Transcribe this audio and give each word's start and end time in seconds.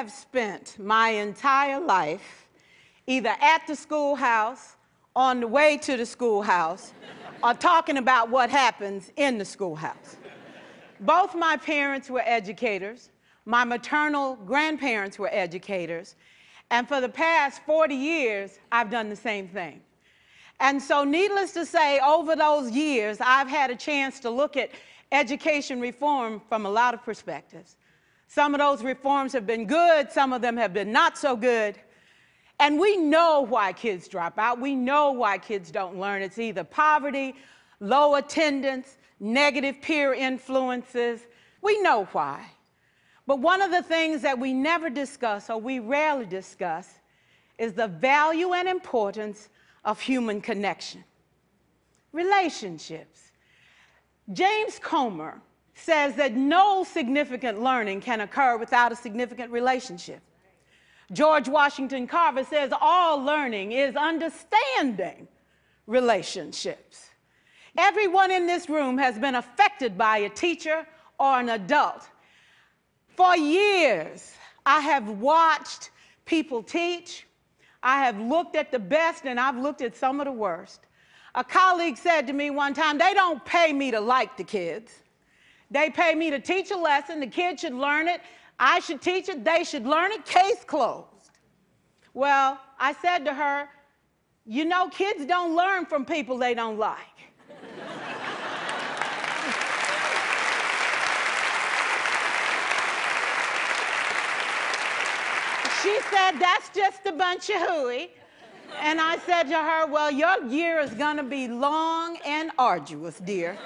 have 0.00 0.10
spent 0.10 0.78
my 0.78 1.10
entire 1.10 1.78
life 1.78 2.48
either 3.06 3.36
at 3.38 3.66
the 3.66 3.76
schoolhouse, 3.76 4.76
on 5.14 5.40
the 5.40 5.46
way 5.46 5.76
to 5.76 5.94
the 5.98 6.06
schoolhouse, 6.06 6.94
or 7.44 7.52
talking 7.52 7.98
about 7.98 8.30
what 8.30 8.48
happens 8.48 9.12
in 9.16 9.36
the 9.36 9.44
schoolhouse. 9.44 10.16
Both 11.00 11.34
my 11.34 11.58
parents 11.58 12.08
were 12.08 12.22
educators. 12.24 13.10
My 13.44 13.62
maternal 13.62 14.36
grandparents 14.36 15.18
were 15.18 15.28
educators. 15.30 16.16
And 16.70 16.88
for 16.88 17.02
the 17.02 17.08
past 17.10 17.60
40 17.66 17.94
years, 17.94 18.58
I've 18.72 18.90
done 18.90 19.10
the 19.10 19.16
same 19.16 19.48
thing. 19.48 19.82
And 20.60 20.80
so, 20.80 21.04
needless 21.04 21.52
to 21.52 21.66
say, 21.66 22.00
over 22.00 22.34
those 22.36 22.70
years, 22.70 23.18
I've 23.20 23.48
had 23.48 23.70
a 23.70 23.76
chance 23.76 24.18
to 24.20 24.30
look 24.30 24.56
at 24.56 24.70
education 25.12 25.78
reform 25.78 26.40
from 26.48 26.64
a 26.64 26.70
lot 26.70 26.94
of 26.94 27.04
perspectives. 27.04 27.76
Some 28.32 28.54
of 28.54 28.60
those 28.60 28.84
reforms 28.84 29.32
have 29.32 29.44
been 29.44 29.66
good, 29.66 30.12
some 30.12 30.32
of 30.32 30.40
them 30.40 30.56
have 30.56 30.72
been 30.72 30.92
not 30.92 31.18
so 31.18 31.34
good. 31.34 31.74
And 32.60 32.78
we 32.78 32.96
know 32.96 33.40
why 33.40 33.72
kids 33.72 34.06
drop 34.06 34.38
out. 34.38 34.60
We 34.60 34.76
know 34.76 35.10
why 35.10 35.36
kids 35.38 35.72
don't 35.72 35.98
learn. 35.98 36.22
It's 36.22 36.38
either 36.38 36.62
poverty, 36.62 37.34
low 37.80 38.14
attendance, 38.14 38.98
negative 39.18 39.82
peer 39.82 40.14
influences. 40.14 41.22
We 41.60 41.82
know 41.82 42.04
why. 42.12 42.46
But 43.26 43.40
one 43.40 43.62
of 43.62 43.72
the 43.72 43.82
things 43.82 44.22
that 44.22 44.38
we 44.38 44.52
never 44.54 44.90
discuss 44.90 45.50
or 45.50 45.58
we 45.60 45.80
rarely 45.80 46.26
discuss 46.26 46.88
is 47.58 47.72
the 47.72 47.88
value 47.88 48.52
and 48.52 48.68
importance 48.68 49.48
of 49.84 49.98
human 49.98 50.40
connection, 50.40 51.02
relationships. 52.12 53.32
James 54.32 54.78
Comer 54.78 55.42
says 55.80 56.14
that 56.16 56.34
no 56.34 56.84
significant 56.84 57.62
learning 57.62 58.00
can 58.00 58.20
occur 58.20 58.56
without 58.56 58.92
a 58.92 58.96
significant 58.96 59.50
relationship. 59.50 60.20
George 61.12 61.48
Washington 61.48 62.06
Carver 62.06 62.44
says 62.44 62.72
all 62.80 63.20
learning 63.22 63.72
is 63.72 63.96
understanding 63.96 65.26
relationships. 65.86 67.08
Everyone 67.76 68.30
in 68.30 68.46
this 68.46 68.68
room 68.68 68.98
has 68.98 69.18
been 69.18 69.34
affected 69.34 69.98
by 69.98 70.18
a 70.18 70.28
teacher 70.28 70.86
or 71.18 71.40
an 71.40 71.48
adult. 71.48 72.08
For 73.16 73.36
years, 73.36 74.32
I 74.64 74.80
have 74.80 75.08
watched 75.08 75.90
people 76.24 76.62
teach. 76.62 77.26
I 77.82 78.04
have 78.04 78.18
looked 78.20 78.56
at 78.56 78.70
the 78.70 78.78
best 78.78 79.24
and 79.24 79.40
I've 79.40 79.56
looked 79.56 79.82
at 79.82 79.96
some 79.96 80.20
of 80.20 80.26
the 80.26 80.32
worst. 80.32 80.80
A 81.34 81.44
colleague 81.44 81.96
said 81.96 82.26
to 82.26 82.32
me 82.32 82.50
one 82.50 82.74
time, 82.74 82.98
they 82.98 83.14
don't 83.14 83.44
pay 83.44 83.72
me 83.72 83.90
to 83.90 84.00
like 84.00 84.36
the 84.36 84.44
kids. 84.44 84.99
They 85.70 85.90
pay 85.90 86.14
me 86.14 86.30
to 86.30 86.40
teach 86.40 86.70
a 86.70 86.76
lesson. 86.76 87.20
The 87.20 87.26
kids 87.26 87.60
should 87.60 87.74
learn 87.74 88.08
it. 88.08 88.20
I 88.60 88.80
should 88.80 89.00
teach 89.00 89.30
it, 89.30 89.42
they 89.42 89.64
should 89.64 89.86
learn 89.86 90.12
it, 90.12 90.26
case 90.26 90.62
closed. 90.66 91.06
Well, 92.12 92.60
I 92.78 92.92
said 92.92 93.24
to 93.24 93.32
her, 93.32 93.68
you 94.44 94.66
know, 94.66 94.90
kids 94.90 95.24
don't 95.24 95.56
learn 95.56 95.86
from 95.86 96.04
people 96.04 96.36
they 96.36 96.52
don't 96.52 96.78
like. 96.78 96.98
she 105.82 105.98
said, 106.10 106.32
that's 106.38 106.68
just 106.74 107.06
a 107.06 107.12
bunch 107.12 107.48
of 107.48 107.56
hooey. 107.62 108.10
And 108.78 109.00
I 109.00 109.16
said 109.18 109.44
to 109.44 109.56
her, 109.56 109.86
well, 109.86 110.10
your 110.10 110.44
year 110.44 110.80
is 110.80 110.90
going 110.90 111.16
to 111.16 111.22
be 111.22 111.48
long 111.48 112.18
and 112.26 112.50
arduous, 112.58 113.18
dear. 113.18 113.56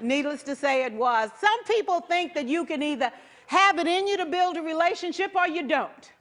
Needless 0.00 0.42
to 0.44 0.56
say, 0.56 0.84
it 0.84 0.92
was. 0.92 1.30
Some 1.40 1.64
people 1.64 2.00
think 2.00 2.34
that 2.34 2.46
you 2.46 2.64
can 2.64 2.82
either 2.82 3.10
have 3.46 3.78
it 3.78 3.86
in 3.86 4.06
you 4.06 4.16
to 4.16 4.26
build 4.26 4.56
a 4.56 4.62
relationship 4.62 5.34
or 5.34 5.46
you 5.48 5.66
don't. 5.66 6.12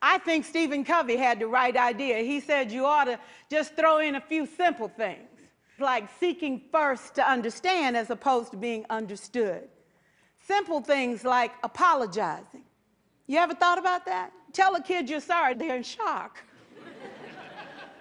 I 0.00 0.18
think 0.18 0.44
Stephen 0.44 0.84
Covey 0.84 1.16
had 1.16 1.40
the 1.40 1.46
right 1.46 1.76
idea. 1.76 2.18
He 2.18 2.40
said 2.40 2.70
you 2.70 2.86
ought 2.86 3.04
to 3.04 3.18
just 3.50 3.74
throw 3.74 3.98
in 3.98 4.14
a 4.14 4.20
few 4.20 4.46
simple 4.46 4.88
things, 4.88 5.28
like 5.78 6.08
seeking 6.20 6.62
first 6.70 7.14
to 7.16 7.28
understand 7.28 7.96
as 7.96 8.10
opposed 8.10 8.52
to 8.52 8.56
being 8.56 8.84
understood. 8.90 9.68
Simple 10.46 10.80
things 10.80 11.24
like 11.24 11.52
apologizing. 11.62 12.62
You 13.26 13.38
ever 13.38 13.54
thought 13.54 13.78
about 13.78 14.06
that? 14.06 14.32
Tell 14.52 14.74
a 14.76 14.82
kid 14.82 15.10
you're 15.10 15.20
sorry, 15.20 15.54
they're 15.54 15.76
in 15.76 15.82
shock. 15.82 16.38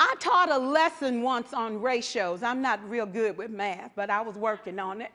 I 0.09 0.16
taught 0.19 0.50
a 0.50 0.57
lesson 0.57 1.22
once 1.22 1.53
on 1.53 1.81
ratios. 1.81 2.41
I'm 2.41 2.62
not 2.62 2.79
real 2.90 3.06
good 3.06 3.38
with 3.38 3.51
math, 3.51 3.91
but 3.94 4.09
I 4.09 4.22
was 4.22 4.35
working 4.35 4.79
on 4.79 5.01
it 5.01 5.12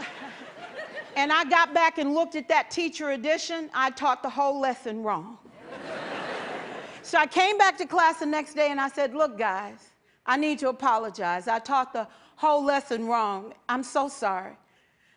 and 1.16 1.30
I 1.30 1.44
got 1.44 1.74
back 1.74 1.98
and 1.98 2.14
looked 2.14 2.34
at 2.34 2.48
that 2.48 2.70
teacher 2.70 3.10
edition, 3.10 3.68
I 3.74 3.90
taught 3.90 4.22
the 4.22 4.30
whole 4.30 4.58
lesson 4.58 5.02
wrong. 5.02 5.36
so 7.02 7.18
I 7.18 7.26
came 7.26 7.58
back 7.58 7.76
to 7.78 7.86
class 7.86 8.20
the 8.20 8.26
next 8.26 8.54
day 8.54 8.70
and 8.70 8.80
I 8.80 8.88
said, 8.88 9.14
Look, 9.14 9.36
guys, 9.38 9.90
I 10.24 10.38
need 10.38 10.58
to 10.60 10.70
apologize. 10.70 11.46
I 11.46 11.58
taught 11.58 11.92
the 11.92 12.08
whole 12.36 12.64
lesson 12.64 13.06
wrong. 13.06 13.52
I'm 13.68 13.82
so 13.82 14.08
sorry. 14.08 14.56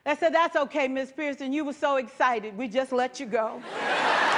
They 0.05 0.15
said, 0.15 0.33
That's 0.33 0.57
okay, 0.57 0.89
Miss 0.89 1.13
Pierson. 1.13 1.53
You 1.53 1.63
were 1.63 1.73
so 1.73 1.95
excited. 1.95 2.57
We 2.57 2.67
just 2.67 2.91
let 2.91 3.19
you 3.19 3.25
go. 3.27 3.61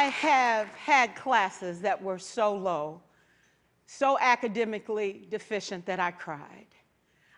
I 0.00 0.04
have 0.04 0.68
had 0.68 1.14
classes 1.14 1.82
that 1.82 2.02
were 2.02 2.18
so 2.18 2.54
low 2.54 3.02
so 3.84 4.16
academically 4.18 5.26
deficient 5.28 5.84
that 5.84 6.00
I 6.00 6.10
cried. 6.10 6.68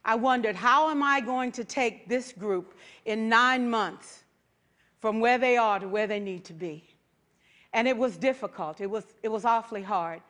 I 0.05 0.15
wondered, 0.15 0.55
how 0.55 0.89
am 0.89 1.03
I 1.03 1.21
going 1.21 1.51
to 1.53 1.65
take 1.65 2.09
this 2.09 2.31
group 2.31 2.75
in 3.05 3.29
nine 3.29 3.69
months 3.69 4.23
from 5.01 5.19
where 5.19 5.39
they 5.39 5.57
are 5.57 5.81
to 5.81 5.89
where 5.89 6.07
they 6.07 6.21
need 6.21 6.45
to 6.45 6.53
be? 6.53 6.85
And 7.73 7.89
it 7.89 7.97
was 7.97 8.17
difficult, 8.17 8.81
it 8.81 8.89
was, 8.89 9.07
it 9.25 9.29
was 9.29 9.45
awfully 9.45 9.83
hard. 9.83 10.21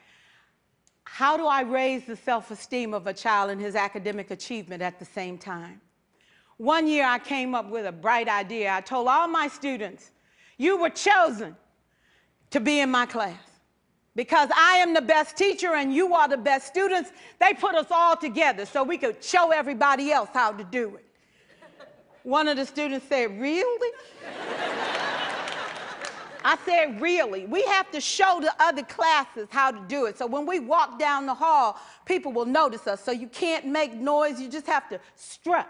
How 1.04 1.36
do 1.36 1.46
I 1.46 1.60
raise 1.60 2.06
the 2.06 2.16
self 2.16 2.50
esteem 2.50 2.94
of 2.94 3.06
a 3.06 3.12
child 3.12 3.50
and 3.50 3.60
his 3.60 3.74
academic 3.74 4.30
achievement 4.30 4.80
at 4.80 4.98
the 4.98 5.04
same 5.04 5.36
time? 5.36 5.82
One 6.56 6.86
year 6.86 7.04
I 7.04 7.18
came 7.18 7.54
up 7.54 7.68
with 7.68 7.84
a 7.84 7.92
bright 7.92 8.28
idea. 8.28 8.72
I 8.72 8.80
told 8.80 9.06
all 9.06 9.28
my 9.28 9.48
students, 9.48 10.12
You 10.56 10.78
were 10.78 10.88
chosen 10.88 11.56
to 12.52 12.60
be 12.60 12.80
in 12.80 12.90
my 12.90 13.06
class 13.06 13.38
because 14.14 14.50
I 14.54 14.76
am 14.76 14.94
the 14.94 15.02
best 15.02 15.36
teacher 15.36 15.74
and 15.74 15.92
you 15.94 16.14
are 16.14 16.28
the 16.28 16.36
best 16.36 16.66
students, 16.66 17.10
they 17.40 17.54
put 17.54 17.74
us 17.74 17.86
all 17.90 18.16
together 18.16 18.66
so 18.66 18.82
we 18.82 18.98
could 18.98 19.22
show 19.24 19.50
everybody 19.50 20.12
else 20.12 20.28
how 20.32 20.52
to 20.52 20.64
do 20.64 20.96
it. 20.96 21.06
One 22.22 22.46
of 22.46 22.56
the 22.56 22.66
students 22.66 23.06
said, 23.08 23.40
Really? 23.40 23.90
I 26.44 26.58
said, 26.64 27.00
Really? 27.00 27.46
We 27.46 27.62
have 27.62 27.90
to 27.92 28.00
show 28.00 28.38
the 28.40 28.54
other 28.60 28.82
classes 28.82 29.48
how 29.50 29.70
to 29.70 29.80
do 29.88 30.06
it. 30.06 30.18
So 30.18 30.26
when 30.26 30.46
we 30.46 30.60
walk 30.60 30.98
down 30.98 31.26
the 31.26 31.34
hall, 31.34 31.78
people 32.04 32.32
will 32.32 32.46
notice 32.46 32.86
us. 32.86 33.02
So 33.02 33.12
you 33.12 33.28
can't 33.28 33.66
make 33.66 33.94
noise, 33.94 34.40
you 34.40 34.48
just 34.48 34.66
have 34.66 34.88
to 34.90 35.00
strut. 35.16 35.68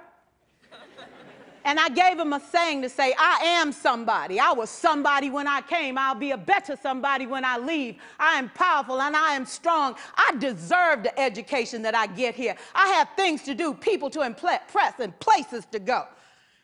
And 1.65 1.79
I 1.79 1.89
gave 1.89 2.19
him 2.19 2.33
a 2.33 2.41
saying 2.41 2.83
to 2.83 2.89
say, 2.89 3.15
I 3.19 3.41
am 3.61 3.73
somebody. 3.73 4.41
I 4.41 4.53
was 4.53 4.69
somebody 4.69 5.31
when 5.31 5.47
I 5.47 5.61
came. 5.61 5.97
I'll 5.97 6.15
be 6.15 6.33
a 6.33 6.37
better 6.37 6.77
somebody 6.77 7.27
when 7.27 7.45
I 7.45 7.59
leave. 7.59 7.97
I 8.19 8.39
am 8.39 8.49
powerful 8.51 9.01
and 9.01 9.15
I 9.17 9.35
am 9.35 9.47
strong. 9.47 9.95
I 10.17 10.35
deserve 10.39 11.05
the 11.05 11.19
education 11.19 11.83
that 11.83 11.95
I 11.95 12.07
get 12.09 12.35
here. 12.35 12.57
I 12.75 12.89
have 12.89 13.09
things 13.17 13.43
to 13.45 13.55
do, 13.55 13.75
people 13.75 14.11
to 14.11 14.23
impress, 14.23 14.63
and 14.99 15.19
places 15.21 15.67
to 15.73 15.79
go. 15.79 16.05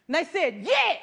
And 0.08 0.14
they 0.14 0.24
said, 0.24 0.66
Yeah. 0.66 0.96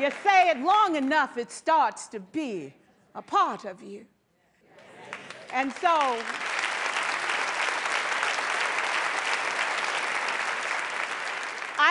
you 0.00 0.10
say 0.22 0.50
it 0.50 0.58
long 0.58 0.96
enough, 0.96 1.36
it 1.38 1.50
starts 1.50 2.06
to 2.08 2.20
be 2.20 2.72
a 3.14 3.22
part 3.22 3.64
of 3.64 3.82
you. 3.82 4.06
And 5.52 5.72
so, 5.74 6.18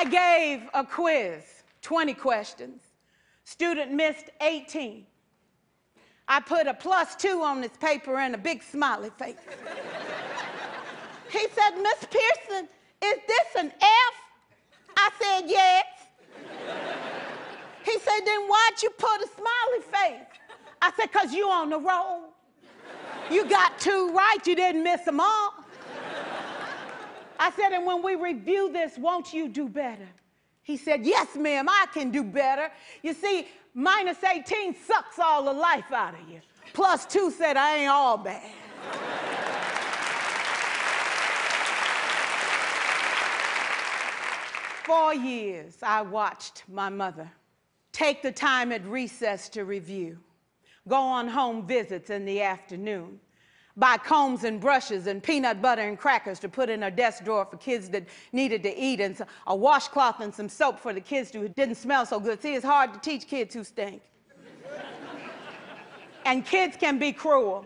I 0.05 0.07
gave 0.07 0.69
a 0.75 0.83
quiz, 0.83 1.63
20 1.81 2.13
questions. 2.13 2.81
Student 3.43 3.91
missed 3.91 4.29
18. 4.39 5.03
I 6.27 6.39
put 6.41 6.67
a 6.67 6.75
plus 6.75 7.15
two 7.15 7.41
on 7.41 7.63
his 7.63 7.71
paper 7.71 8.19
and 8.19 8.35
a 8.35 8.37
big 8.37 8.61
smiley 8.61 9.09
face. 9.17 9.35
he 11.31 11.39
said, 11.39 11.81
Miss 11.81 12.05
Pierson, 12.11 12.69
is 13.03 13.17
this 13.27 13.55
an 13.57 13.71
F? 13.81 14.13
I 14.95 15.09
said, 15.19 15.49
yes. 15.49 15.85
he 17.83 17.97
said, 17.97 18.19
then 18.25 18.41
why'd 18.47 18.83
you 18.83 18.91
put 18.91 19.21
a 19.21 19.27
smiley 19.27 19.81
face? 19.91 20.27
I 20.83 20.91
said, 20.97 21.11
because 21.11 21.33
you 21.33 21.49
on 21.49 21.71
the 21.71 21.79
roll. 21.79 22.29
You 23.31 23.49
got 23.49 23.79
two 23.79 24.11
right, 24.13 24.37
you 24.45 24.55
didn't 24.55 24.83
miss 24.83 25.01
them 25.01 25.19
all. 25.19 25.64
I 27.39 27.51
said, 27.51 27.71
and 27.71 27.85
when 27.85 28.03
we 28.03 28.15
review 28.15 28.71
this, 28.71 28.97
won't 28.97 29.33
you 29.33 29.47
do 29.47 29.67
better? 29.67 30.07
He 30.63 30.77
said, 30.77 31.05
yes, 31.05 31.35
ma'am, 31.35 31.67
I 31.69 31.85
can 31.93 32.11
do 32.11 32.23
better. 32.23 32.71
You 33.03 33.13
see, 33.13 33.47
minus 33.73 34.23
18 34.23 34.75
sucks 34.75 35.19
all 35.19 35.43
the 35.43 35.53
life 35.53 35.91
out 35.91 36.13
of 36.13 36.29
you. 36.29 36.41
Plus 36.73 37.05
two 37.05 37.29
said, 37.31 37.57
I 37.57 37.77
ain't 37.77 37.91
all 37.91 38.17
bad. 38.17 38.51
four 44.85 45.15
years, 45.15 45.77
I 45.81 46.03
watched 46.03 46.63
my 46.67 46.89
mother 46.89 47.31
take 47.91 48.21
the 48.21 48.31
time 48.31 48.71
at 48.73 48.85
recess 48.85 49.47
to 49.47 49.63
review, 49.63 50.19
go 50.87 50.97
on 50.97 51.29
home 51.29 51.65
visits 51.65 52.09
in 52.09 52.25
the 52.25 52.41
afternoon, 52.41 53.19
buy 53.77 53.97
combs 53.97 54.43
and 54.43 54.59
brushes 54.59 55.07
and 55.07 55.21
peanut 55.21 55.61
butter 55.61 55.81
and 55.81 55.97
crackers 55.99 56.39
to 56.39 56.49
put 56.49 56.69
in 56.69 56.81
her 56.81 56.91
desk 56.91 57.23
drawer 57.23 57.45
for 57.45 57.57
kids 57.57 57.89
that 57.89 58.05
needed 58.31 58.63
to 58.63 58.77
eat, 58.77 59.01
and 59.01 59.19
a 59.47 59.55
washcloth 59.55 60.21
and 60.21 60.33
some 60.33 60.49
soap 60.49 60.79
for 60.79 60.93
the 60.93 61.01
kids 61.01 61.31
who 61.31 61.47
didn't 61.49 61.75
smell 61.75 62.05
so 62.05 62.19
good. 62.19 62.41
See, 62.41 62.55
it's 62.55 62.65
hard 62.65 62.93
to 62.93 62.99
teach 62.99 63.27
kids 63.27 63.53
who 63.53 63.63
stink. 63.63 64.01
and 66.25 66.45
kids 66.45 66.77
can 66.77 66.97
be 66.97 67.11
cruel. 67.11 67.65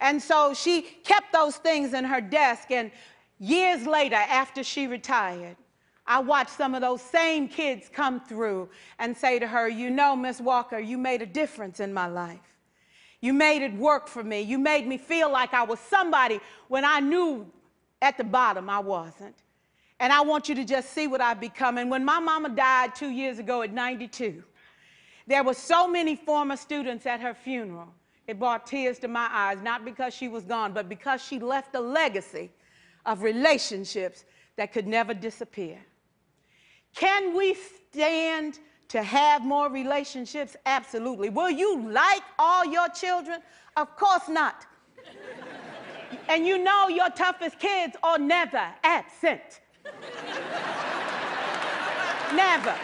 And 0.00 0.20
so 0.20 0.52
she 0.52 0.82
kept 0.82 1.32
those 1.32 1.56
things 1.56 1.94
in 1.94 2.04
her 2.04 2.20
desk, 2.20 2.72
and 2.72 2.90
years 3.38 3.86
later, 3.86 4.16
after 4.16 4.64
she 4.64 4.88
retired, 4.88 5.56
I 6.04 6.18
watched 6.18 6.50
some 6.50 6.74
of 6.74 6.80
those 6.80 7.00
same 7.00 7.46
kids 7.46 7.88
come 7.88 8.20
through 8.20 8.68
and 8.98 9.16
say 9.16 9.38
to 9.38 9.46
her, 9.46 9.68
You 9.68 9.88
know, 9.90 10.16
Miss 10.16 10.40
Walker, 10.40 10.80
you 10.80 10.98
made 10.98 11.22
a 11.22 11.26
difference 11.26 11.78
in 11.78 11.94
my 11.94 12.08
life. 12.08 12.51
You 13.22 13.32
made 13.32 13.62
it 13.62 13.72
work 13.74 14.08
for 14.08 14.22
me. 14.22 14.42
You 14.42 14.58
made 14.58 14.86
me 14.86 14.98
feel 14.98 15.30
like 15.30 15.54
I 15.54 15.62
was 15.62 15.78
somebody 15.78 16.40
when 16.68 16.84
I 16.84 16.98
knew 17.00 17.46
at 18.02 18.18
the 18.18 18.24
bottom 18.24 18.68
I 18.68 18.80
wasn't. 18.80 19.36
And 20.00 20.12
I 20.12 20.20
want 20.22 20.48
you 20.48 20.56
to 20.56 20.64
just 20.64 20.92
see 20.92 21.06
what 21.06 21.20
I've 21.20 21.40
become. 21.40 21.78
And 21.78 21.88
when 21.88 22.04
my 22.04 22.18
mama 22.18 22.48
died 22.48 22.96
two 22.96 23.10
years 23.10 23.38
ago 23.38 23.62
at 23.62 23.72
92, 23.72 24.42
there 25.28 25.44
were 25.44 25.54
so 25.54 25.86
many 25.86 26.16
former 26.16 26.56
students 26.56 27.06
at 27.06 27.20
her 27.20 27.32
funeral. 27.32 27.94
It 28.26 28.40
brought 28.40 28.66
tears 28.66 28.98
to 28.98 29.08
my 29.08 29.28
eyes, 29.30 29.58
not 29.62 29.84
because 29.84 30.12
she 30.12 30.26
was 30.26 30.42
gone, 30.42 30.72
but 30.72 30.88
because 30.88 31.22
she 31.24 31.38
left 31.38 31.76
a 31.76 31.80
legacy 31.80 32.50
of 33.06 33.22
relationships 33.22 34.24
that 34.56 34.72
could 34.72 34.88
never 34.88 35.14
disappear. 35.14 35.78
Can 36.96 37.36
we 37.36 37.54
stand 37.54 38.58
to 38.88 39.02
have 39.02 39.44
more 39.44 39.68
relationships? 39.70 40.56
Absolutely. 40.66 41.30
Will 41.30 41.50
you 41.50 41.88
like 41.90 42.22
all 42.38 42.64
your 42.64 42.88
children? 42.88 43.40
Of 43.76 43.96
course 43.96 44.28
not. 44.28 44.66
and 46.28 46.46
you 46.46 46.58
know 46.58 46.88
your 46.88 47.10
toughest 47.10 47.58
kids 47.58 47.96
are 48.02 48.18
never 48.18 48.64
absent. 48.84 49.60
never. 52.34 52.74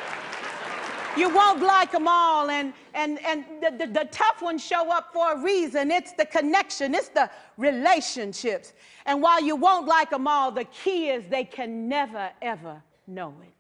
You 1.17 1.29
won't 1.35 1.63
like 1.63 1.91
them 1.91 2.07
all, 2.07 2.49
and, 2.49 2.73
and, 2.95 3.19
and 3.25 3.45
the, 3.61 3.87
the, 3.87 3.93
the, 3.93 4.09
tough 4.13 4.41
ones 4.41 4.63
show 4.63 4.89
up 4.91 5.13
for 5.13 5.33
a 5.33 5.43
reason. 5.43 5.91
It's 5.91 6.13
the 6.13 6.25
connection, 6.25 6.95
it's 6.95 7.09
the 7.09 7.29
relationships. 7.57 8.73
And 9.05 9.21
while 9.21 9.43
you 9.43 9.57
won't 9.57 9.89
like 9.89 10.11
them 10.11 10.29
all, 10.29 10.53
the 10.53 10.65
key 10.65 11.09
is 11.09 11.27
they 11.27 11.43
can 11.43 11.89
never, 11.89 12.31
ever 12.41 12.81
know 13.09 13.35
it. 13.43 13.58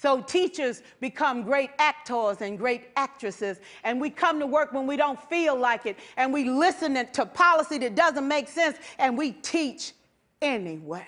So 0.00 0.22
teachers 0.22 0.82
become 0.98 1.42
great 1.42 1.72
actors 1.78 2.40
and 2.40 2.56
great 2.56 2.88
actresses, 2.96 3.60
and 3.84 4.00
we 4.00 4.08
come 4.08 4.40
to 4.40 4.46
work 4.46 4.72
when 4.72 4.86
we 4.86 4.96
don't 4.96 5.22
feel 5.28 5.54
like 5.54 5.84
it, 5.84 5.98
and 6.16 6.32
we 6.32 6.44
listen 6.44 6.94
to 7.06 7.26
policy 7.26 7.76
that 7.76 7.94
doesn't 7.94 8.26
make 8.26 8.48
sense, 8.48 8.78
and 8.98 9.18
we 9.18 9.32
teach 9.32 9.92
anyway. 10.40 11.06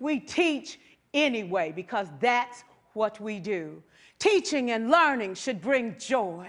We 0.00 0.18
teach 0.18 0.80
anyway 1.14 1.70
because 1.70 2.08
that's 2.18 2.64
what 2.94 3.20
we 3.20 3.38
do. 3.38 3.80
Teaching 4.18 4.72
and 4.72 4.90
learning 4.90 5.36
should 5.36 5.60
bring 5.60 5.96
joy. 6.00 6.48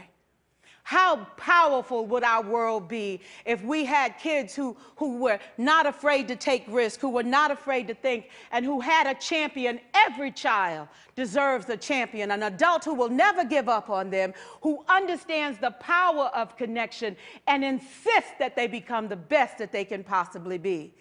How 0.89 1.17
powerful 1.37 2.07
would 2.07 2.23
our 2.23 2.41
world 2.41 2.87
be 2.87 3.21
if 3.45 3.63
we 3.63 3.85
had 3.85 4.17
kids 4.17 4.55
who, 4.55 4.75
who 4.95 5.17
were 5.17 5.37
not 5.55 5.85
afraid 5.85 6.27
to 6.29 6.35
take 6.35 6.63
risks, 6.67 6.99
who 6.99 7.11
were 7.11 7.21
not 7.21 7.51
afraid 7.51 7.87
to 7.89 7.93
think, 7.93 8.29
and 8.51 8.65
who 8.65 8.79
had 8.79 9.05
a 9.05 9.13
champion? 9.13 9.79
Every 9.93 10.31
child 10.31 10.87
deserves 11.15 11.69
a 11.69 11.77
champion, 11.77 12.31
an 12.31 12.41
adult 12.41 12.85
who 12.85 12.95
will 12.95 13.07
never 13.07 13.45
give 13.45 13.69
up 13.69 13.91
on 13.91 14.09
them, 14.09 14.33
who 14.63 14.83
understands 14.89 15.59
the 15.59 15.69
power 15.69 16.31
of 16.33 16.57
connection 16.57 17.15
and 17.45 17.63
insists 17.63 18.33
that 18.39 18.55
they 18.55 18.65
become 18.65 19.07
the 19.07 19.15
best 19.15 19.59
that 19.59 19.71
they 19.71 19.85
can 19.85 20.03
possibly 20.03 20.57
be. 20.57 20.95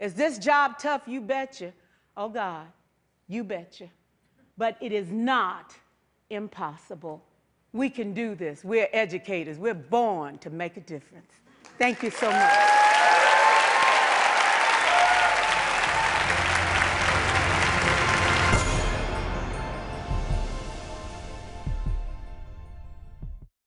Is 0.00 0.14
this 0.14 0.38
job 0.38 0.78
tough? 0.78 1.02
You 1.06 1.20
betcha. 1.20 1.74
Oh, 2.16 2.30
God, 2.30 2.66
you 3.28 3.44
betcha. 3.44 3.90
But 4.56 4.78
it 4.80 4.92
is 4.92 5.12
not 5.12 5.74
impossible. 6.30 7.22
We 7.74 7.90
can 7.90 8.14
do 8.14 8.34
this. 8.36 8.64
We're 8.64 8.88
educators. 8.92 9.58
We're 9.58 9.74
born 9.74 10.38
to 10.38 10.48
make 10.48 10.76
a 10.76 10.80
difference. 10.80 11.32
Thank 11.76 12.04
you 12.04 12.10
so 12.10 12.30
much. 12.30 13.43